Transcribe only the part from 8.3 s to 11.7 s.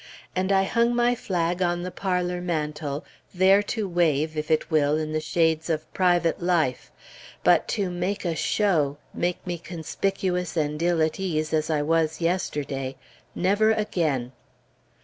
show, make me conspicuous and ill at ease, as